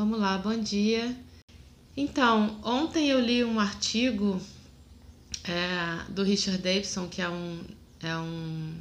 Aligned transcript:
vamos 0.00 0.18
lá, 0.18 0.38
bom 0.38 0.58
dia. 0.58 1.14
Então, 1.94 2.58
ontem 2.64 3.10
eu 3.10 3.20
li 3.20 3.44
um 3.44 3.60
artigo 3.60 4.40
é, 5.44 6.10
do 6.10 6.22
Richard 6.22 6.62
Davidson, 6.62 7.06
que 7.06 7.20
é 7.20 7.28
um, 7.28 7.62
é 8.02 8.16
um 8.16 8.76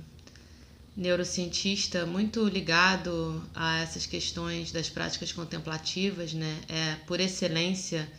neurocientista 0.95 2.05
muito 2.05 2.47
ligado 2.47 3.43
a 3.53 3.79
essas 3.79 4.05
questões 4.05 4.71
das 4.71 4.89
práticas 4.89 5.33
contemplativas, 5.33 6.31
né? 6.31 6.57
É, 6.69 6.95
por 7.05 7.19
excelência, 7.19 8.09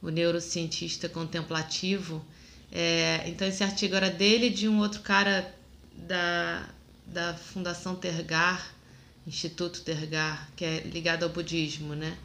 o 0.00 0.08
neurocientista 0.08 1.08
contemplativo. 1.08 2.24
É, 2.70 3.24
então, 3.26 3.48
esse 3.48 3.64
artigo 3.64 3.96
era 3.96 4.10
dele 4.10 4.48
de 4.48 4.68
um 4.68 4.78
outro 4.78 5.00
cara 5.00 5.52
da, 5.92 6.68
da 7.04 7.34
Fundação 7.34 7.96
Tergar, 7.96 8.72
Instituto 9.26 9.80
Tergar, 9.80 10.48
que 10.54 10.64
é 10.64 10.80
ligado 10.82 11.24
ao 11.24 11.30
budismo, 11.30 11.96
né? 11.96 12.16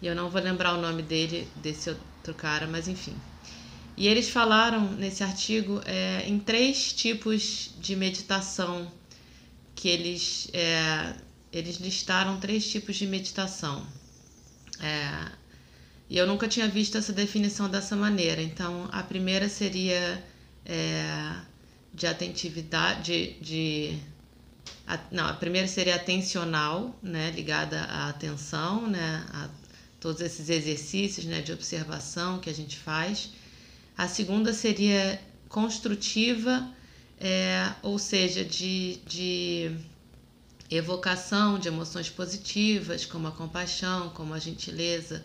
E 0.00 0.06
eu 0.06 0.14
não 0.14 0.28
vou 0.28 0.40
lembrar 0.40 0.74
o 0.74 0.80
nome 0.80 1.02
dele, 1.02 1.48
desse 1.56 1.90
outro 1.90 2.34
cara, 2.34 2.66
mas 2.66 2.86
enfim. 2.88 3.14
E 3.96 4.06
eles 4.06 4.28
falaram 4.28 4.92
nesse 4.92 5.22
artigo 5.22 5.80
é, 5.86 6.24
em 6.26 6.38
três 6.38 6.92
tipos 6.92 7.70
de 7.80 7.96
meditação 7.96 8.92
que 9.74 9.88
eles, 9.88 10.48
é, 10.52 11.14
eles 11.52 11.76
listaram 11.76 12.38
três 12.38 12.68
tipos 12.68 12.96
de 12.96 13.06
meditação. 13.06 13.86
É, 14.80 15.30
e 16.10 16.18
eu 16.18 16.26
nunca 16.26 16.46
tinha 16.46 16.68
visto 16.68 16.98
essa 16.98 17.12
definição 17.12 17.68
dessa 17.68 17.96
maneira. 17.96 18.42
Então, 18.42 18.88
a 18.92 19.02
primeira 19.02 19.48
seria 19.48 20.22
é, 20.64 21.34
de 21.92 22.06
atentividade, 22.06 23.36
de, 23.40 23.40
de 23.40 23.98
a, 24.86 24.98
não, 25.10 25.26
a 25.26 25.32
primeira 25.32 25.66
seria 25.66 25.96
atencional, 25.96 26.96
né, 27.02 27.30
ligada 27.30 27.80
à 27.84 28.08
atenção, 28.08 28.86
né, 28.86 29.24
todos 30.00 30.20
esses 30.20 30.48
exercícios, 30.48 31.26
né, 31.26 31.40
de 31.40 31.52
observação 31.52 32.38
que 32.38 32.50
a 32.50 32.54
gente 32.54 32.76
faz. 32.76 33.30
A 33.96 34.06
segunda 34.06 34.52
seria 34.52 35.20
construtiva, 35.48 36.68
é, 37.18 37.72
ou 37.82 37.98
seja, 37.98 38.44
de, 38.44 38.98
de 39.06 39.70
evocação 40.70 41.58
de 41.58 41.68
emoções 41.68 42.10
positivas, 42.10 43.04
como 43.04 43.28
a 43.28 43.32
compaixão, 43.32 44.10
como 44.10 44.34
a 44.34 44.38
gentileza 44.38 45.24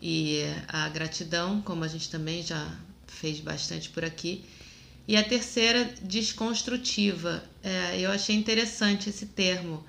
e 0.00 0.42
a 0.68 0.88
gratidão, 0.88 1.60
como 1.60 1.84
a 1.84 1.88
gente 1.88 2.08
também 2.08 2.42
já 2.42 2.74
fez 3.06 3.40
bastante 3.40 3.90
por 3.90 4.04
aqui. 4.04 4.44
E 5.06 5.16
a 5.16 5.24
terceira, 5.24 5.92
desconstrutiva. 6.02 7.42
É, 7.62 7.98
eu 7.98 8.10
achei 8.10 8.36
interessante 8.36 9.10
esse 9.10 9.26
termo. 9.26 9.84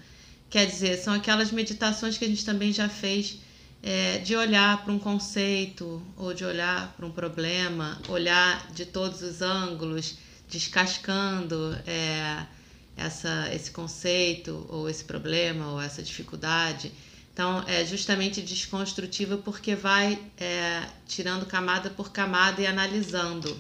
Quer 0.50 0.66
dizer, 0.66 0.98
são 0.98 1.14
aquelas 1.14 1.52
meditações 1.52 2.18
que 2.18 2.26
a 2.26 2.28
gente 2.28 2.44
também 2.44 2.74
já 2.74 2.90
fez 2.90 3.38
é, 3.84 4.20
de 4.20 4.36
olhar 4.36 4.84
para 4.84 4.94
um 4.94 5.00
conceito 5.00 6.02
ou 6.16 6.34
de 6.34 6.46
olhar 6.46 6.94
para 6.96 7.06
um 7.06 7.12
problema, 7.12 8.00
olhar 8.08 8.72
de 8.72 8.86
todos 8.86 9.22
os 9.22 9.42
ângulos, 9.42 10.18
descascando 10.48 11.76
é, 11.88 12.46
essa, 12.96 13.50
esse 13.54 13.72
conceito 13.72 14.66
ou 14.70 14.90
esse 14.90 15.04
problema 15.04 15.72
ou 15.72 15.82
essa 15.82 16.04
dificuldade. 16.04 16.92
Então, 17.34 17.64
é 17.68 17.86
justamente 17.86 18.42
desconstrutiva 18.42 19.38
porque 19.38 19.74
vai 19.74 20.20
é, 20.38 20.84
tirando 21.08 21.46
camada 21.46 21.90
por 21.90 22.12
camada 22.12 22.62
e 22.62 22.68
analisando. 22.68 23.58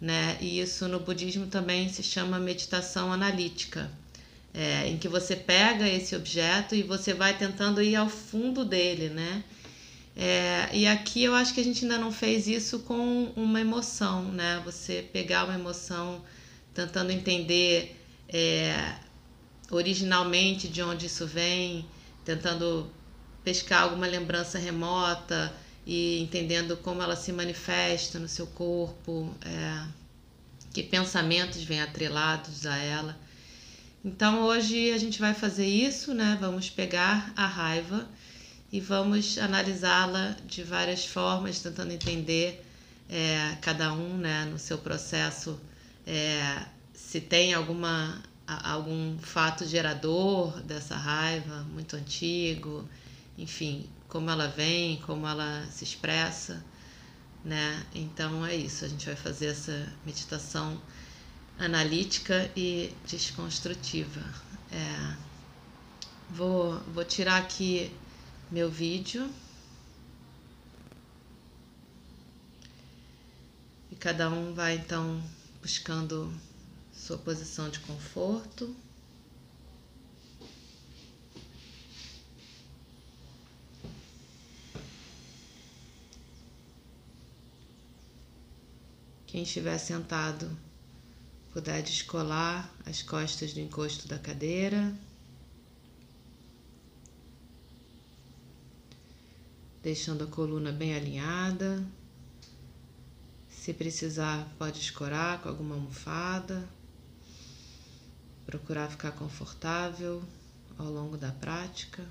Né? 0.00 0.36
E 0.40 0.58
isso 0.58 0.88
no 0.88 0.98
budismo 0.98 1.46
também 1.46 1.88
se 1.88 2.02
chama 2.02 2.38
meditação 2.40 3.12
analítica, 3.12 3.88
é, 4.52 4.88
em 4.88 4.98
que 4.98 5.06
você 5.06 5.36
pega 5.36 5.88
esse 5.88 6.16
objeto 6.16 6.74
e 6.74 6.82
você 6.82 7.14
vai 7.14 7.38
tentando 7.38 7.80
ir 7.80 7.94
ao 7.94 8.08
fundo 8.08 8.64
dele, 8.64 9.08
né? 9.08 9.44
É, 10.14 10.68
e 10.72 10.86
aqui 10.86 11.22
eu 11.24 11.34
acho 11.34 11.54
que 11.54 11.60
a 11.60 11.64
gente 11.64 11.84
ainda 11.84 11.96
não 11.96 12.12
fez 12.12 12.46
isso 12.46 12.80
com 12.80 13.32
uma 13.34 13.60
emoção, 13.60 14.24
né? 14.24 14.60
Você 14.64 15.08
pegar 15.12 15.44
uma 15.44 15.54
emoção 15.54 16.22
tentando 16.74 17.10
entender 17.10 17.96
é, 18.28 18.94
originalmente 19.70 20.68
de 20.68 20.82
onde 20.82 21.06
isso 21.06 21.26
vem, 21.26 21.86
tentando 22.24 22.90
pescar 23.42 23.82
alguma 23.82 24.06
lembrança 24.06 24.58
remota 24.58 25.52
e 25.86 26.20
entendendo 26.20 26.76
como 26.76 27.02
ela 27.02 27.16
se 27.16 27.32
manifesta 27.32 28.18
no 28.18 28.28
seu 28.28 28.46
corpo, 28.46 29.34
é, 29.44 29.84
que 30.72 30.82
pensamentos 30.82 31.62
vêm 31.64 31.80
atrelados 31.80 32.66
a 32.66 32.76
ela. 32.76 33.18
Então 34.04 34.42
hoje 34.42 34.90
a 34.92 34.98
gente 34.98 35.18
vai 35.18 35.32
fazer 35.32 35.66
isso, 35.66 36.12
né? 36.12 36.36
Vamos 36.40 36.68
pegar 36.68 37.32
a 37.34 37.46
raiva 37.46 38.06
e 38.72 38.80
vamos 38.80 39.36
analisá-la 39.36 40.34
de 40.46 40.64
várias 40.64 41.04
formas, 41.04 41.60
tentando 41.60 41.92
entender 41.92 42.64
é, 43.08 43.58
cada 43.60 43.92
um 43.92 44.16
né, 44.16 44.46
no 44.46 44.58
seu 44.58 44.78
processo 44.78 45.60
é, 46.06 46.64
se 46.94 47.20
tem 47.20 47.52
alguma 47.52 48.22
algum 48.64 49.18
fato 49.18 49.64
gerador 49.64 50.60
dessa 50.62 50.96
raiva 50.96 51.62
muito 51.72 51.96
antigo, 51.96 52.86
enfim, 53.38 53.88
como 54.08 54.28
ela 54.30 54.48
vem, 54.48 54.96
como 55.02 55.26
ela 55.26 55.64
se 55.70 55.84
expressa, 55.84 56.62
né? 57.44 57.86
Então 57.94 58.44
é 58.44 58.54
isso, 58.54 58.84
a 58.84 58.88
gente 58.88 59.06
vai 59.06 59.16
fazer 59.16 59.46
essa 59.46 59.88
meditação 60.04 60.80
analítica 61.58 62.50
e 62.56 62.92
desconstrutiva. 63.06 64.22
É, 64.70 65.16
vou, 66.30 66.78
vou 66.92 67.04
tirar 67.04 67.38
aqui 67.38 67.90
meu 68.52 68.70
vídeo. 68.70 69.32
E 73.90 73.96
cada 73.96 74.28
um 74.28 74.52
vai 74.52 74.74
então 74.74 75.22
buscando 75.62 76.30
sua 76.92 77.16
posição 77.16 77.70
de 77.70 77.80
conforto. 77.80 78.76
Quem 89.26 89.44
estiver 89.44 89.78
sentado 89.78 90.54
puder 91.54 91.82
descolar 91.82 92.70
as 92.84 93.00
costas 93.00 93.54
do 93.54 93.60
encosto 93.60 94.06
da 94.06 94.18
cadeira. 94.18 94.94
Deixando 99.82 100.22
a 100.22 100.28
coluna 100.28 100.70
bem 100.70 100.94
alinhada. 100.94 101.84
Se 103.48 103.74
precisar, 103.74 104.48
pode 104.56 104.78
escorar 104.78 105.42
com 105.42 105.48
alguma 105.48 105.74
almofada. 105.74 106.68
Procurar 108.46 108.88
ficar 108.88 109.10
confortável 109.12 110.22
ao 110.78 110.86
longo 110.86 111.16
da 111.16 111.32
prática. 111.32 112.06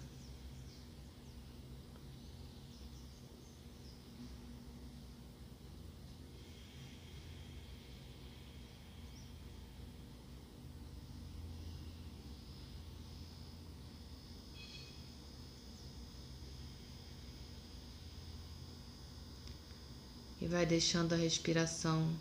vai 20.52 20.66
deixando 20.66 21.14
a 21.14 21.16
respiração 21.16 22.14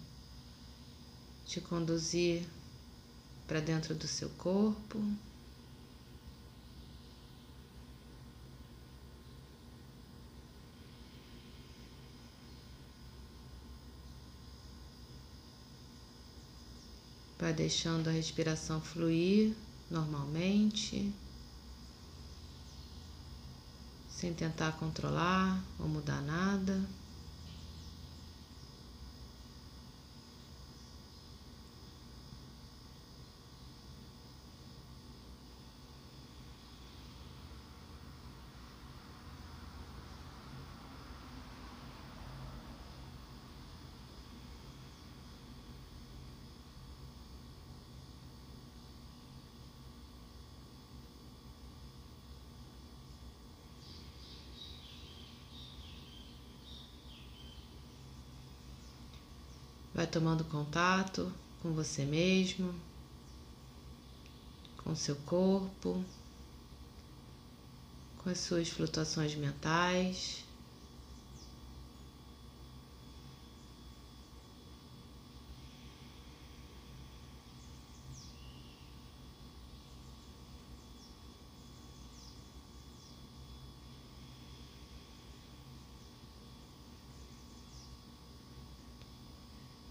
te 1.44 1.60
conduzir 1.60 2.46
para 3.44 3.58
dentro 3.58 3.92
do 3.92 4.06
seu 4.06 4.30
corpo. 4.30 5.02
Vai 17.36 17.52
deixando 17.52 18.06
a 18.06 18.12
respiração 18.12 18.80
fluir 18.80 19.56
normalmente, 19.90 21.12
sem 24.08 24.32
tentar 24.32 24.70
controlar 24.78 25.60
ou 25.80 25.88
mudar 25.88 26.22
nada. 26.22 26.99
Vai 60.00 60.06
tomando 60.06 60.44
contato 60.44 61.30
com 61.60 61.74
você 61.74 62.06
mesmo, 62.06 62.74
com 64.78 64.94
seu 64.94 65.14
corpo, 65.26 66.02
com 68.16 68.30
as 68.30 68.38
suas 68.38 68.70
flutuações 68.70 69.34
mentais. 69.34 70.42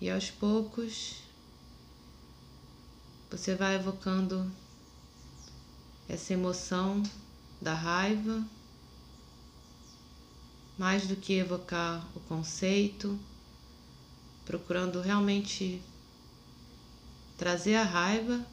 E 0.01 0.09
aos 0.09 0.31
poucos 0.31 1.15
você 3.29 3.53
vai 3.53 3.75
evocando 3.75 4.49
essa 6.07 6.33
emoção 6.33 7.03
da 7.61 7.73
raiva, 7.73 8.43
mais 10.77 11.05
do 11.05 11.17
que 11.17 11.33
evocar 11.33 12.07
o 12.15 12.19
conceito, 12.21 13.19
procurando 14.45 15.01
realmente 15.01 15.81
trazer 17.37 17.75
a 17.75 17.83
raiva, 17.83 18.45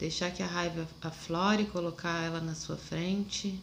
deixar 0.00 0.32
que 0.32 0.42
a 0.42 0.46
raiva 0.46 0.88
aflore, 1.00 1.66
colocar 1.66 2.24
ela 2.24 2.40
na 2.40 2.56
sua 2.56 2.76
frente. 2.76 3.62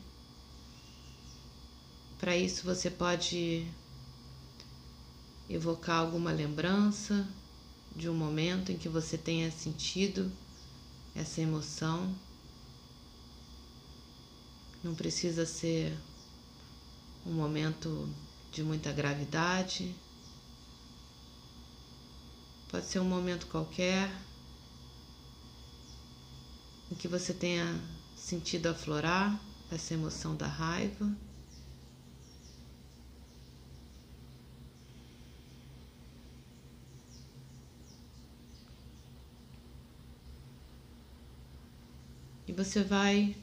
Para 2.17 2.37
isso 2.37 2.63
você 2.63 2.89
pode 2.89 3.69
evocar 5.49 5.99
alguma 5.99 6.31
lembrança 6.31 7.27
de 7.95 8.09
um 8.09 8.13
momento 8.13 8.71
em 8.71 8.77
que 8.77 8.89
você 8.89 9.17
tenha 9.17 9.51
sentido 9.51 10.31
essa 11.15 11.41
emoção. 11.41 12.13
Não 14.83 14.93
precisa 14.93 15.45
ser 15.45 15.97
um 17.25 17.31
momento 17.31 18.07
de 18.51 18.61
muita 18.63 18.91
gravidade. 18.91 19.95
Pode 22.69 22.85
ser 22.85 22.99
um 22.99 23.05
momento 23.05 23.47
qualquer 23.47 24.11
em 26.91 26.95
que 26.95 27.07
você 27.07 27.33
tenha 27.33 27.79
sentido 28.15 28.67
aflorar 28.67 29.39
essa 29.71 29.93
emoção 29.93 30.35
da 30.35 30.47
raiva. 30.47 31.11
Você 42.55 42.83
vai 42.83 43.35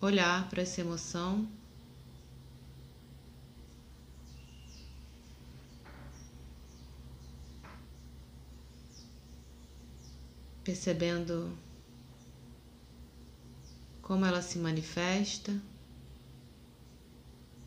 olhar 0.00 0.48
para 0.50 0.62
essa 0.62 0.80
emoção. 0.80 1.48
Percebendo 10.64 11.56
como 14.02 14.26
ela 14.26 14.42
se 14.42 14.58
manifesta 14.58 15.56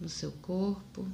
no 0.01 0.09
seu 0.09 0.33
corpo. 0.33 1.07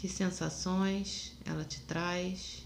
Que 0.00 0.08
sensações 0.08 1.34
ela 1.44 1.62
te 1.62 1.78
traz? 1.80 2.64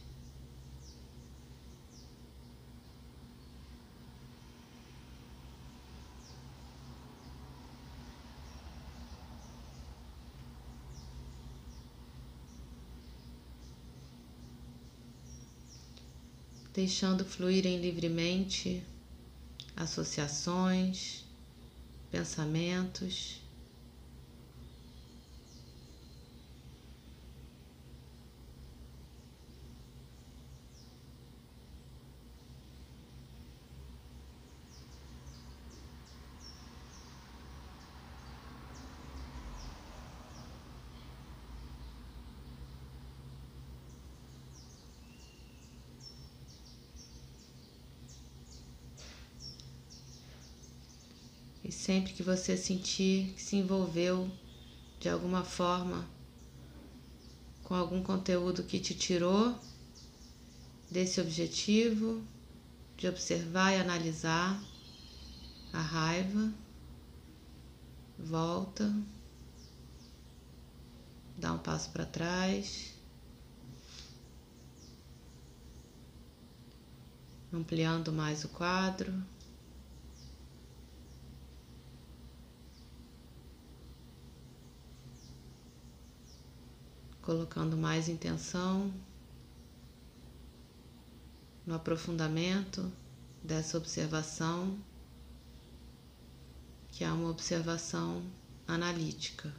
Deixando 16.72 17.24
fluírem 17.24 17.80
livremente 17.80 18.80
associações, 19.74 21.24
pensamentos. 22.12 23.43
E 51.64 51.72
sempre 51.72 52.12
que 52.12 52.22
você 52.22 52.58
sentir 52.58 53.32
que 53.32 53.42
se 53.42 53.56
envolveu 53.56 54.30
de 55.00 55.08
alguma 55.08 55.42
forma 55.42 56.06
com 57.62 57.74
algum 57.74 58.02
conteúdo 58.02 58.62
que 58.62 58.78
te 58.78 58.94
tirou 58.94 59.58
desse 60.90 61.20
objetivo 61.20 62.22
de 62.98 63.08
observar 63.08 63.72
e 63.72 63.80
analisar 63.80 64.62
a 65.72 65.80
raiva, 65.80 66.52
volta, 68.18 68.94
dá 71.36 71.52
um 71.52 71.58
passo 71.58 71.90
para 71.90 72.04
trás. 72.04 72.92
Ampliando 77.52 78.12
mais 78.12 78.44
o 78.44 78.48
quadro. 78.48 79.12
Colocando 87.24 87.74
mais 87.74 88.06
intenção 88.06 88.92
no 91.66 91.74
aprofundamento 91.74 92.92
dessa 93.42 93.78
observação, 93.78 94.78
que 96.88 97.02
é 97.02 97.10
uma 97.10 97.30
observação 97.30 98.22
analítica. 98.68 99.50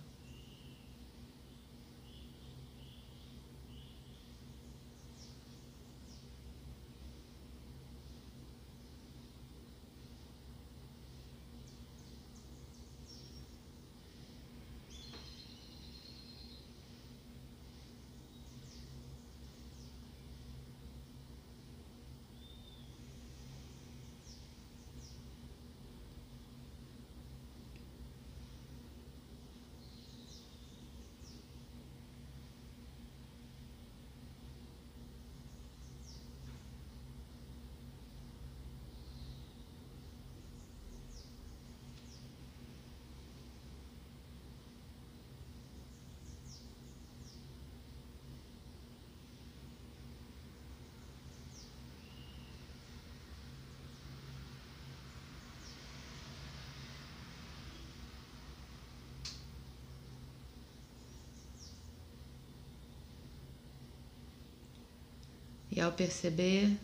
E 65.75 65.81
ao 65.81 65.91
perceber 65.91 66.79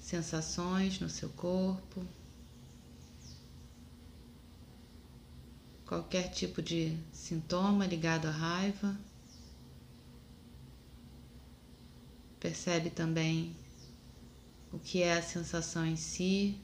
sensações 0.00 1.00
no 1.00 1.10
seu 1.10 1.28
corpo, 1.30 2.06
qualquer 5.84 6.30
tipo 6.30 6.62
de 6.62 6.96
sintoma 7.12 7.84
ligado 7.84 8.26
à 8.26 8.30
raiva, 8.30 8.96
percebe 12.38 12.90
também 12.90 13.56
o 14.72 14.78
que 14.78 15.02
é 15.02 15.14
a 15.14 15.22
sensação 15.22 15.84
em 15.84 15.96
si, 15.96 16.60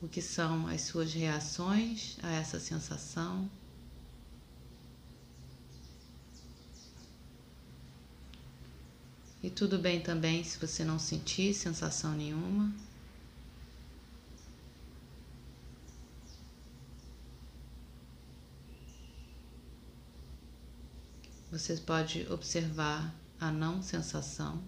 o 0.00 0.06
que 0.06 0.22
são 0.22 0.68
as 0.68 0.82
suas 0.82 1.12
reações 1.12 2.16
a 2.22 2.30
essa 2.30 2.60
sensação. 2.60 3.50
E 9.42 9.48
tudo 9.48 9.78
bem 9.78 10.00
também 10.02 10.44
se 10.44 10.58
você 10.58 10.84
não 10.84 10.98
sentir 10.98 11.54
sensação 11.54 12.12
nenhuma. 12.12 12.72
Você 21.50 21.76
pode 21.78 22.30
observar 22.30 23.14
a 23.40 23.50
não 23.50 23.82
sensação 23.82 24.62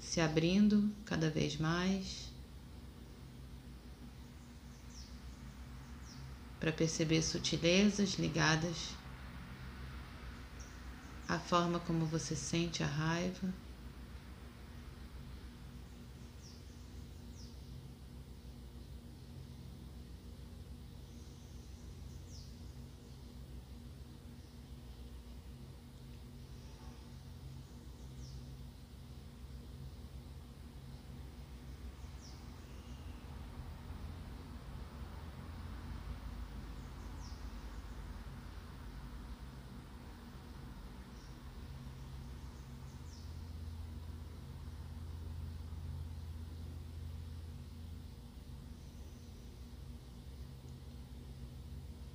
se 0.00 0.20
abrindo 0.20 0.90
cada 1.04 1.28
vez 1.28 1.56
mais 1.56 2.30
para 6.60 6.72
perceber 6.72 7.20
sutilezas 7.20 8.14
ligadas 8.14 8.94
a 11.28 11.38
forma 11.38 11.78
como 11.80 12.06
você 12.06 12.36
sente 12.36 12.82
a 12.82 12.86
raiva. 12.86 13.63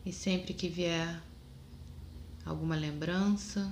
E 0.09 0.11
sempre 0.11 0.55
que 0.55 0.67
vier 0.67 1.21
alguma 2.43 2.75
lembrança, 2.75 3.71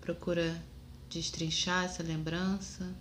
procura 0.00 0.64
destrinchar 1.10 1.84
essa 1.84 2.02
lembrança, 2.02 2.96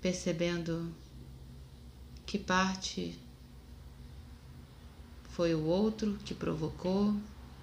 percebendo 0.00 0.90
que 2.24 2.38
parte 2.38 3.20
foi 5.28 5.54
o 5.54 5.66
outro 5.66 6.16
que 6.24 6.34
provocou, 6.34 7.14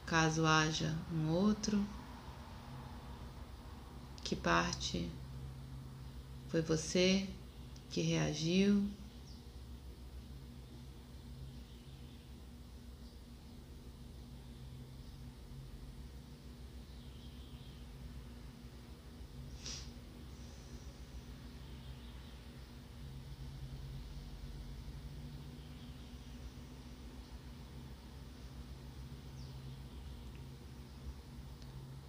caso 0.05 0.45
haja 0.45 0.95
um 1.11 1.29
outro, 1.29 1.83
que 4.23 4.35
parte 4.35 5.09
foi 6.49 6.61
você 6.61 7.27
que 7.89 8.01
reagiu. 8.01 8.83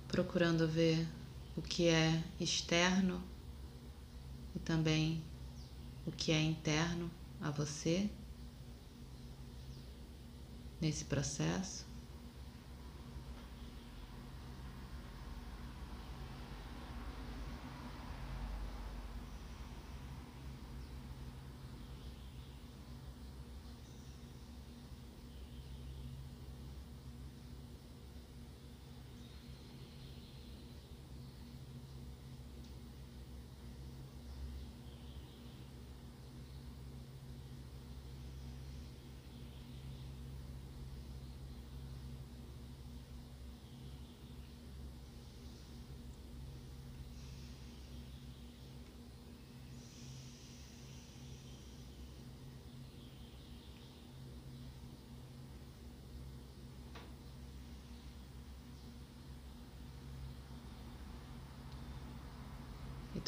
Procurando 0.08 0.66
ver 0.66 1.06
o 1.56 1.62
que 1.62 1.86
é 1.86 2.22
externo 2.40 3.22
e 4.54 4.58
também 4.58 5.22
o 6.08 6.12
que 6.12 6.32
é 6.32 6.40
interno 6.40 7.10
a 7.40 7.50
você 7.50 8.08
nesse 10.80 11.04
processo. 11.04 11.87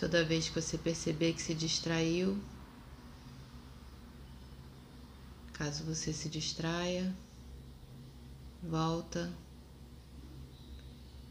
Toda 0.01 0.25
vez 0.25 0.49
que 0.49 0.59
você 0.59 0.79
perceber 0.79 1.35
que 1.35 1.43
se 1.43 1.55
distraiu, 1.55 2.43
caso 5.53 5.85
você 5.85 6.11
se 6.11 6.27
distraia, 6.27 7.15
volta 8.63 9.31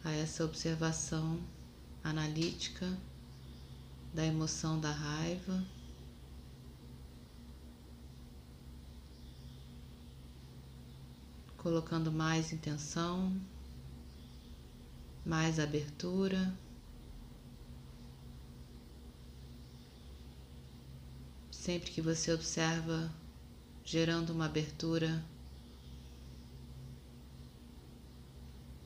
a 0.03 0.11
essa 0.11 0.45
observação 0.45 1.41
analítica 2.03 2.95
da 4.13 4.23
emoção 4.23 4.79
da 4.79 4.91
raiva. 4.91 5.65
Colocando 11.57 12.11
mais 12.11 12.53
intenção, 12.53 13.35
mais 15.25 15.59
abertura. 15.59 16.55
Sempre 21.59 21.91
que 21.91 21.99
você 21.99 22.31
observa 22.31 23.13
gerando 23.83 24.29
uma 24.29 24.45
abertura, 24.45 25.21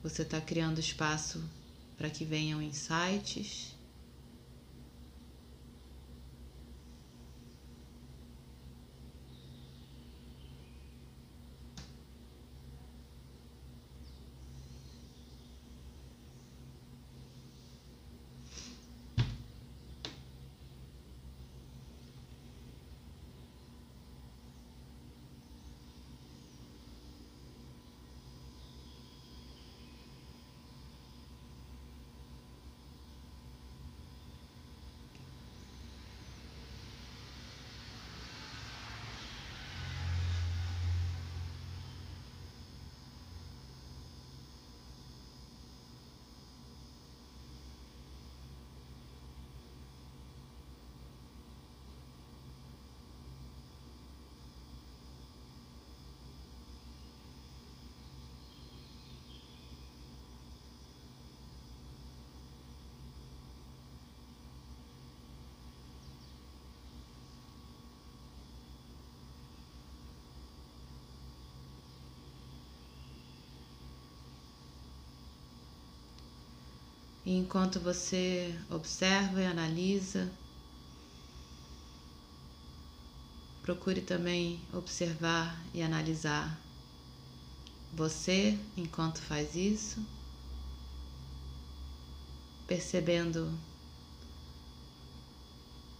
você 0.02 0.22
está 0.22 0.40
criando 0.40 0.80
espaço 0.80 1.40
para 1.96 2.10
que 2.10 2.24
venham 2.24 2.60
insights. 2.60 3.76
E 77.24 77.32
enquanto 77.32 77.80
você 77.80 78.54
observa 78.68 79.40
e 79.40 79.46
analisa, 79.46 80.30
procure 83.62 84.02
também 84.02 84.60
observar 84.72 85.58
e 85.72 85.82
analisar 85.82 86.60
você 87.94 88.58
enquanto 88.76 89.20
faz 89.22 89.54
isso, 89.54 90.04
percebendo 92.66 93.56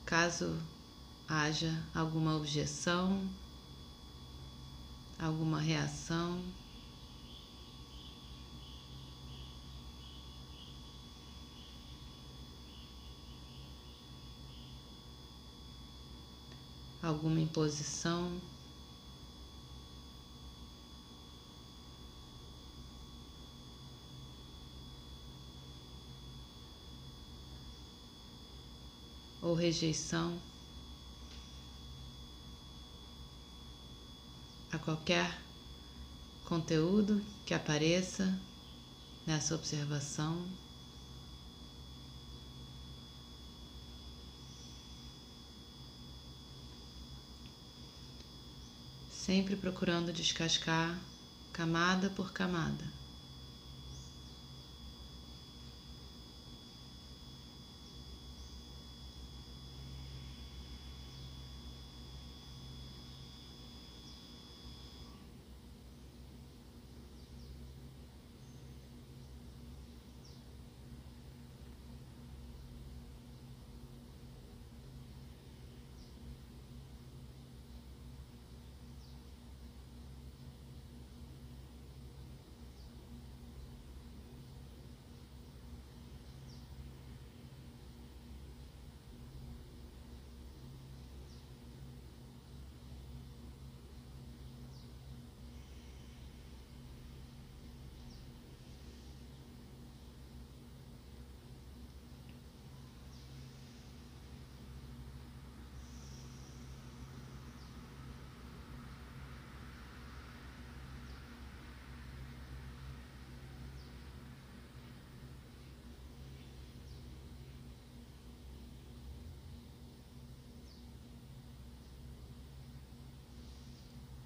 caso 0.04 0.60
haja 1.28 1.82
alguma 1.94 2.36
objeção, 2.36 3.26
alguma 5.18 5.60
reação. 5.60 6.42
Alguma 17.04 17.38
imposição. 17.38 18.40
ou 29.42 29.52
rejeição 29.52 30.40
a 34.72 34.78
qualquer 34.78 35.38
conteúdo 36.46 37.22
que 37.44 37.52
apareça 37.52 38.40
nessa 39.26 39.54
observação. 39.54 40.46
Sempre 49.24 49.56
procurando 49.56 50.12
descascar 50.12 51.00
camada 51.50 52.10
por 52.10 52.30
camada. 52.30 52.84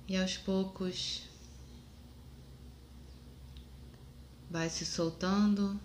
E 0.09 0.17
aos 0.17 0.39
poucos 0.39 1.29
vai 4.51 4.71
se 4.71 4.87
soltando 4.87 5.79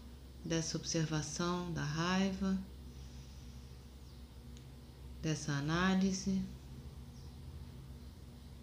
dessa 0.45 0.77
observação 0.77 1.73
da 1.73 1.83
raiva, 1.83 2.57
dessa 5.21 5.51
análise, 5.51 6.41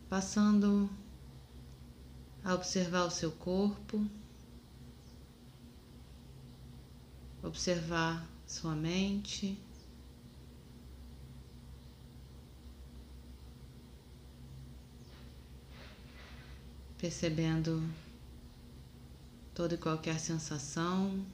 passando 0.09 0.89
a 2.43 2.55
observar 2.55 3.05
o 3.05 3.11
seu 3.11 3.31
corpo, 3.31 4.09
observar 7.43 8.27
sua 8.47 8.75
mente. 8.75 9.59
Percebendo 17.01 17.83
toda 19.55 19.75
e 19.75 19.79
qualquer 19.79 20.21
sensação. 20.21 21.25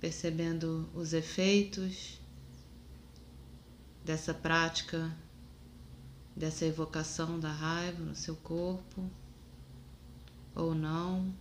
Percebendo 0.00 0.90
os 0.92 1.12
efeitos 1.12 2.20
dessa 4.04 4.34
prática, 4.34 5.16
dessa 6.36 6.66
evocação 6.66 7.38
da 7.38 7.50
raiva 7.50 8.02
no 8.02 8.16
seu 8.16 8.34
corpo, 8.34 9.08
ou 10.54 10.74
não. 10.74 11.32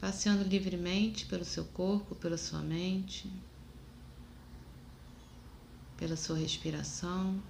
Passeando 0.00 0.44
livremente 0.44 1.26
pelo 1.26 1.44
seu 1.44 1.66
corpo, 1.66 2.14
pela 2.14 2.38
sua 2.38 2.60
mente 2.60 3.30
pela 5.98 6.16
sua 6.16 6.36
respiração. 6.38 7.42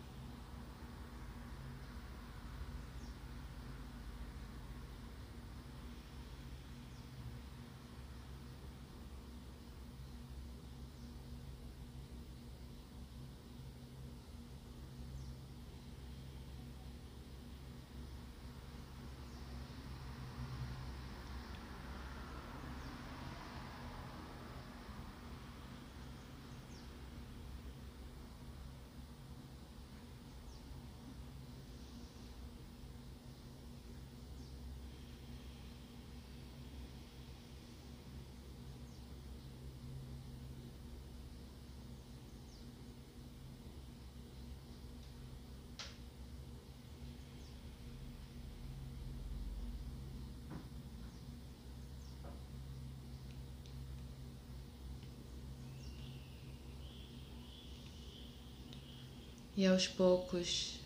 E 59.58 59.66
aos 59.66 59.88
poucos 59.88 60.78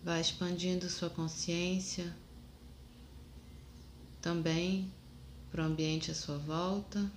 vai 0.00 0.20
expandindo 0.20 0.88
sua 0.88 1.10
consciência 1.10 2.16
também 4.20 4.88
para 5.50 5.64
o 5.64 5.66
ambiente 5.66 6.12
à 6.12 6.14
sua 6.14 6.38
volta. 6.38 7.10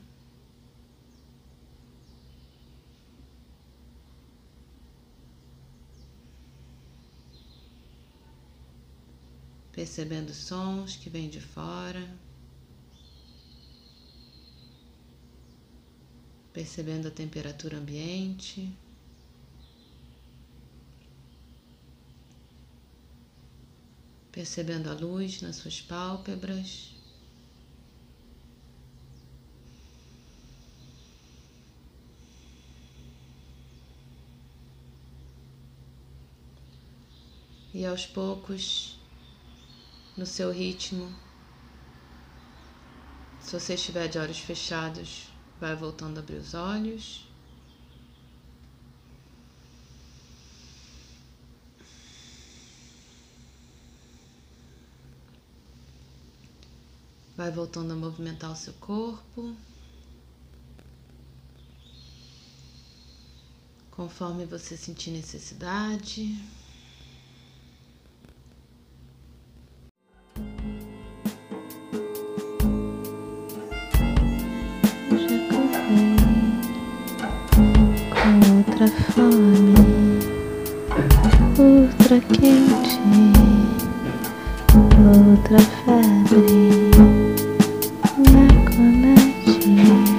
Percebendo 9.72 10.34
sons 10.34 10.96
que 10.96 11.12
vêm 11.12 11.30
de 11.30 11.40
fora. 11.40 12.12
Percebendo 16.56 17.10
a 17.10 17.12
temperatura 17.12 17.78
ambiente. 17.78 18.74
percebendo 24.32 24.89
a 24.89 24.94
luz 24.94 25.41
nas 25.41 25.56
suas 25.56 25.82
pálpebras. 25.82 26.94
E 37.74 37.86
aos 37.86 38.06
poucos, 38.06 39.00
no 40.18 40.26
seu 40.26 40.52
ritmo, 40.52 41.15
se 43.39 43.58
você 43.58 43.76
estiver 43.76 44.10
de 44.10 44.18
olhos 44.18 44.39
fechados, 44.39 45.34
vai 45.60 45.76
voltando 45.76 46.18
a 46.18 46.22
abrir 46.22 46.38
os 46.38 46.54
olhos. 46.54 47.28
Vai 57.36 57.52
voltando 57.52 57.91
a 57.91 57.96
movimentar 57.96 58.52
o 58.52 58.56
seu 58.56 58.74
corpo. 58.74 59.56
Conforme 63.91 64.46
você 64.46 64.78
sentir 64.78 65.12
necessidade. 65.12 66.38
Outra 78.76 78.88
fome, 79.14 79.74
outra 81.58 82.20
quente, 82.20 83.00
outra 85.00 85.60
febre. 85.86 86.92
Na 88.32 88.48
conete, 88.70 90.14